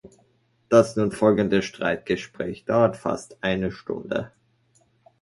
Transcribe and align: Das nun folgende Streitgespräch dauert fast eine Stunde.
Das 0.67 0.95
nun 0.95 1.11
folgende 1.11 1.61
Streitgespräch 1.61 2.65
dauert 2.65 2.97
fast 2.97 3.37
eine 3.43 3.71
Stunde. 3.71 4.31